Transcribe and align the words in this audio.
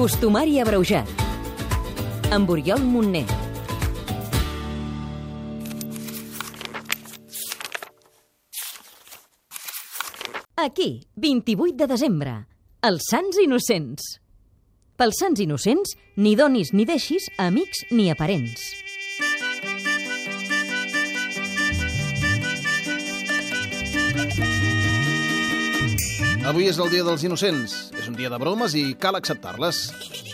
Costumari 0.00 0.54
abreujat. 0.56 1.04
Amb 2.32 2.48
Oriol 2.48 2.80
Montner. 2.80 3.26
Aquí, 10.56 11.02
28 11.20 11.76
de 11.76 11.86
desembre, 11.92 12.32
els 12.80 13.12
Sants 13.12 13.44
Innocents. 13.44 14.14
Pels 14.96 15.20
Sants 15.20 15.44
Innocents, 15.44 15.92
ni 16.16 16.32
donis 16.32 16.72
ni 16.72 16.88
deixis 16.88 17.28
amics 17.36 17.84
ni 17.92 18.08
aparents. 18.08 18.89
Avui 26.40 26.70
és 26.70 26.78
el 26.80 26.88
dia 26.88 27.04
dels 27.04 27.20
innocents. 27.26 27.72
És 28.00 28.06
un 28.08 28.14
dia 28.16 28.30
de 28.32 28.38
bromes 28.40 28.72
i 28.78 28.94
cal 28.98 29.18
acceptar-les. 29.18 29.80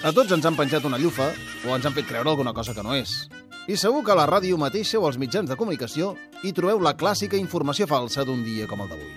A 0.07 0.13
tots 0.15 0.31
ens 0.33 0.47
han 0.47 0.55
penjat 0.55 0.85
una 0.87 1.01
llufa 1.03 1.33
o 1.67 1.75
ens 1.75 1.87
han 1.89 1.97
fet 1.97 2.07
creure 2.07 2.31
alguna 2.31 2.53
cosa 2.55 2.75
que 2.77 2.85
no 2.87 2.95
és. 2.95 3.27
I 3.67 3.75
segur 3.75 4.05
que 4.07 4.15
a 4.15 4.19
la 4.19 4.29
ràdio 4.31 4.55
mateixa 4.61 5.01
o 5.01 5.07
als 5.09 5.19
mitjans 5.19 5.51
de 5.51 5.57
comunicació 5.59 6.13
hi 6.47 6.53
trobeu 6.55 6.79
la 6.79 6.95
clàssica 6.95 7.35
informació 7.41 7.89
falsa 7.91 8.23
d'un 8.25 8.45
dia 8.47 8.69
com 8.71 8.85
el 8.85 8.93
d'avui. 8.93 9.11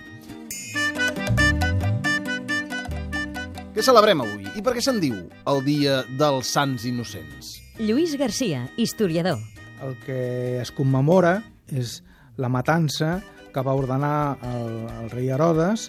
Què 3.70 3.86
celebrem 3.86 4.26
avui? 4.26 4.50
I 4.58 4.66
per 4.66 4.74
què 4.74 4.82
se'n 4.82 4.98
diu 5.00 5.14
el 5.46 5.64
dia 5.64 6.02
dels 6.18 6.50
sants 6.50 6.84
innocents? 6.90 7.54
Lluís 7.78 8.18
Garcia, 8.18 8.66
historiador. 8.76 9.38
El 9.80 9.94
que 10.02 10.58
es 10.58 10.74
commemora 10.74 11.38
és 11.70 12.00
la 12.36 12.50
matança 12.50 13.20
que 13.54 13.62
va 13.62 13.78
ordenar 13.78 14.36
el, 14.42 14.74
el 14.98 15.10
rei 15.14 15.30
Herodes 15.30 15.88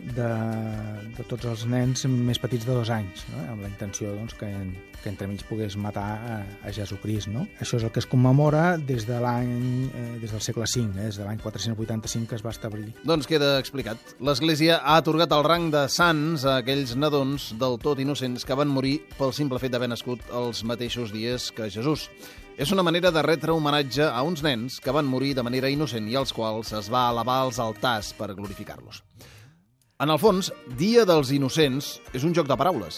de, 0.00 0.28
de 1.16 1.24
tots 1.28 1.46
els 1.48 1.64
nens 1.70 2.04
més 2.10 2.40
petits 2.42 2.66
de 2.66 2.74
dos 2.74 2.90
anys, 2.92 3.24
no? 3.32 3.44
amb 3.52 3.64
la 3.64 3.70
intenció 3.70 4.12
doncs, 4.16 4.36
que, 4.38 4.50
que 5.00 5.10
entremig 5.12 5.44
pogués 5.48 5.76
matar 5.80 6.06
a, 6.16 6.38
a 6.64 6.72
Jesucrist. 6.74 7.30
No? 7.32 7.46
Això 7.62 7.78
és 7.78 7.86
el 7.86 7.92
que 7.94 8.02
es 8.02 8.08
commemora 8.10 8.76
des 8.76 9.06
de 9.08 9.18
l'any 9.22 9.88
eh, 9.88 10.04
des 10.22 10.34
del 10.34 10.44
segle 10.44 10.68
V, 10.68 10.84
eh, 10.84 11.08
des 11.08 11.20
de 11.20 11.26
l'any 11.26 11.40
485 11.42 12.30
que 12.30 12.38
es 12.38 12.44
va 12.44 12.54
establir. 12.54 12.92
Doncs 13.04 13.28
queda 13.30 13.56
explicat. 13.62 14.14
L'Església 14.24 14.80
ha 14.82 14.98
atorgat 15.00 15.32
el 15.36 15.44
rang 15.46 15.70
de 15.74 15.86
sants 15.92 16.46
a 16.48 16.58
aquells 16.62 16.94
nadons 16.98 17.52
del 17.60 17.78
tot 17.82 18.00
innocents 18.02 18.44
que 18.44 18.58
van 18.58 18.72
morir 18.72 18.98
pel 19.18 19.34
simple 19.36 19.60
fet 19.62 19.74
d'haver 19.74 19.90
nascut 19.92 20.24
els 20.34 20.64
mateixos 20.66 21.12
dies 21.14 21.50
que 21.54 21.70
Jesús. 21.72 22.08
És 22.54 22.70
una 22.70 22.84
manera 22.86 23.10
de 23.10 23.22
retre 23.26 23.50
homenatge 23.50 24.04
a 24.06 24.20
uns 24.22 24.44
nens 24.46 24.76
que 24.78 24.92
van 24.94 25.08
morir 25.10 25.32
de 25.34 25.42
manera 25.42 25.70
innocent 25.72 26.06
i 26.06 26.14
als 26.14 26.30
quals 26.32 26.70
es 26.78 26.90
va 26.92 27.08
elevar 27.10 27.40
als 27.42 27.58
altars 27.58 28.12
per 28.14 28.30
glorificar-los. 28.30 29.00
En 30.02 30.10
el 30.10 30.18
fons, 30.18 30.48
Dia 30.74 31.04
dels 31.06 31.28
Innocents 31.30 32.00
és 32.18 32.24
un 32.26 32.32
joc 32.34 32.48
de 32.50 32.56
paraules. 32.58 32.96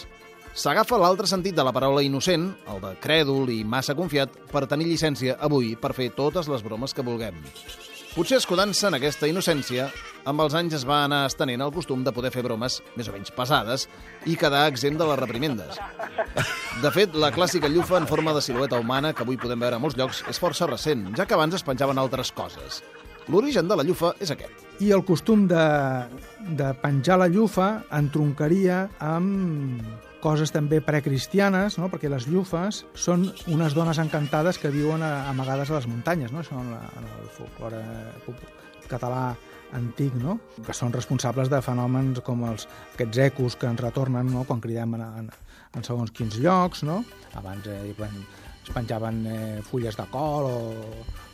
S'agafa 0.57 0.97
l'altre 0.97 1.29
sentit 1.29 1.53
de 1.53 1.61
la 1.61 1.69
paraula 1.75 2.01
innocent, 2.01 2.47
el 2.73 2.79
de 2.81 2.95
crèdul 3.03 3.51
i 3.53 3.59
massa 3.61 3.93
confiat, 3.93 4.33
per 4.49 4.63
tenir 4.65 4.87
llicència 4.89 5.35
avui 5.45 5.75
per 5.77 5.93
fer 5.93 6.09
totes 6.17 6.49
les 6.49 6.65
bromes 6.65 6.97
que 6.97 7.05
vulguem. 7.05 7.37
Potser 8.15 8.39
escudant-se 8.41 8.89
en 8.89 8.97
aquesta 8.97 9.29
innocència, 9.29 9.91
amb 10.25 10.41
els 10.41 10.57
anys 10.57 10.79
es 10.79 10.87
va 10.89 11.03
anar 11.05 11.27
estenent 11.27 11.61
el 11.61 11.75
costum 11.75 12.01
de 12.01 12.15
poder 12.15 12.33
fer 12.33 12.41
bromes 12.41 12.79
més 12.97 13.11
o 13.11 13.13
menys 13.13 13.29
pesades 13.29 13.85
i 14.25 14.33
quedar 14.33 14.65
exempt 14.65 14.97
de 14.97 15.05
les 15.05 15.21
reprimendes. 15.21 15.77
De 16.81 16.95
fet, 16.95 17.13
la 17.13 17.29
clàssica 17.35 17.69
llufa 17.69 18.01
en 18.01 18.09
forma 18.09 18.33
de 18.33 18.41
silueta 18.41 18.81
humana 18.81 19.13
que 19.13 19.21
avui 19.21 19.37
podem 19.37 19.61
veure 19.61 19.77
a 19.77 19.83
molts 19.85 20.01
llocs 20.01 20.25
és 20.33 20.41
força 20.41 20.65
recent, 20.65 21.11
ja 21.13 21.29
que 21.29 21.37
abans 21.37 21.53
es 21.53 21.67
penjaven 21.67 22.01
altres 22.01 22.33
coses. 22.33 22.81
L'origen 23.27 23.67
de 23.67 23.75
la 23.75 23.83
llufa 23.83 24.13
és 24.23 24.31
aquest. 24.31 24.65
I 24.79 24.91
el 24.95 25.03
costum 25.03 25.47
de, 25.49 25.63
de 26.55 26.67
penjar 26.79 27.17
la 27.19 27.27
llufa 27.31 27.81
entroncaria 27.97 28.85
amb 29.03 29.81
coses 30.23 30.51
també 30.53 30.79
precristianes, 30.81 31.77
no? 31.77 31.89
perquè 31.91 32.09
les 32.11 32.27
llufes 32.29 32.83
són 32.97 33.27
unes 33.53 33.75
dones 33.77 33.99
encantades 34.01 34.59
que 34.61 34.71
viuen 34.73 35.03
a, 35.05 35.27
amagades 35.31 35.71
a 35.71 35.77
les 35.77 35.87
muntanyes, 35.89 36.31
no? 36.33 36.41
això 36.41 36.57
en, 36.61 36.71
la, 36.73 36.81
en 36.97 37.11
el 37.19 37.29
folclore 37.35 37.83
català 38.87 39.35
antic, 39.75 40.15
no? 40.21 40.37
que 40.63 40.75
són 40.75 40.95
responsables 40.95 41.51
de 41.51 41.61
fenòmens 41.63 42.23
com 42.25 42.45
els, 42.47 42.67
aquests 42.95 43.23
ecos 43.27 43.57
que 43.59 43.67
ens 43.69 43.83
retornen 43.83 44.31
no? 44.31 44.45
quan 44.47 44.63
cridem 44.63 44.95
en, 44.97 45.05
en, 45.23 45.31
en 45.75 45.87
segons 45.87 46.13
quins 46.15 46.39
llocs, 46.39 46.85
no? 46.87 47.01
abans 47.35 47.67
eh, 47.67 47.81
es 48.67 48.73
penjaven 48.75 49.23
eh, 49.25 49.61
fulles 49.63 49.95
de 49.95 50.05
col 50.11 50.49
o 50.49 50.57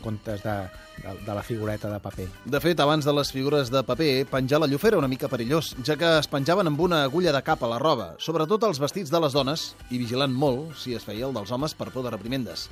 contes 0.04 0.44
de, 0.44 0.56
de, 1.02 1.14
de 1.26 1.34
la 1.34 1.42
figureta 1.42 1.90
de 1.90 2.00
paper. 2.00 2.28
De 2.46 2.60
fet, 2.62 2.80
abans 2.84 3.06
de 3.06 3.14
les 3.16 3.32
figures 3.34 3.72
de 3.74 3.82
paper, 3.84 4.26
penjar 4.30 4.62
la 4.62 4.70
llufa 4.70 4.92
era 4.92 5.00
una 5.02 5.10
mica 5.10 5.32
perillós, 5.32 5.74
ja 5.86 5.98
que 5.98 6.18
es 6.20 6.30
penjaven 6.30 6.70
amb 6.70 6.82
una 6.84 7.04
agulla 7.08 7.34
de 7.34 7.42
cap 7.42 7.64
a 7.64 7.72
la 7.72 7.80
roba, 7.82 8.14
sobretot 8.20 8.68
els 8.68 8.82
vestits 8.84 9.12
de 9.12 9.22
les 9.24 9.34
dones, 9.34 9.72
i 9.90 10.02
vigilant 10.02 10.34
molt 10.34 10.76
si 10.78 10.94
es 10.94 11.06
feia 11.08 11.26
el 11.30 11.34
dels 11.34 11.52
homes 11.52 11.74
per 11.74 11.90
por 11.94 12.06
de 12.06 12.14
reprimendes. 12.14 12.68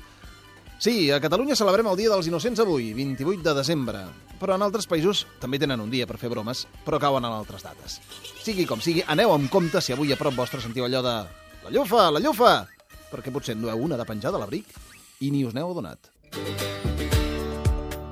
Sí, 0.81 1.11
a 1.13 1.21
Catalunya 1.21 1.55
celebrem 1.55 1.85
el 1.91 1.97
Dia 1.97 2.09
dels 2.09 2.25
Innocents 2.25 2.61
avui, 2.63 2.89
28 2.97 3.45
de 3.45 3.53
desembre, 3.53 4.01
però 4.41 4.57
en 4.57 4.65
altres 4.65 4.89
països 4.89 5.27
també 5.39 5.61
tenen 5.61 5.81
un 5.81 5.93
dia 5.93 6.07
per 6.09 6.17
fer 6.17 6.31
bromes, 6.33 6.65
però 6.85 6.97
cauen 7.01 7.25
en 7.25 7.37
altres 7.37 7.61
dates. 7.61 7.99
Sigui 8.41 8.65
com 8.65 8.81
sigui, 8.81 9.05
aneu 9.05 9.33
amb 9.35 9.49
compte 9.53 9.81
si 9.81 9.93
avui 9.93 10.13
a 10.13 10.17
prop 10.17 10.33
vostre 10.37 10.61
sentiu 10.61 10.89
allò 10.89 11.05
de 11.05 11.17
«La 11.61 11.73
llufa, 11.77 12.09
la 12.09 12.21
llufa!» 12.25 12.80
Perquè 13.11 13.33
potser 13.33 13.57
en 13.57 13.65
dueu 13.65 13.85
una 13.87 13.99
de 13.99 14.07
penjar 14.07 14.31
de 14.33 14.41
l'abric 14.41 14.71
i 15.21 15.31
ni 15.31 15.43
us 15.45 15.53
n'heu 15.53 15.73
adonat. 15.73 16.11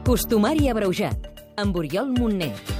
Costumari 0.05 0.69
abreujat. 0.69 1.27
Amb 1.59 1.75
Oriol 1.75 2.13
Montner. 2.15 2.78